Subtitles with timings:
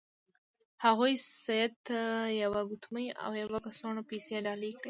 [0.85, 1.13] هغوی
[1.43, 1.99] سید ته
[2.43, 4.79] یوه ګوتمۍ او یوه کڅوړه پیسې ډالۍ کړې.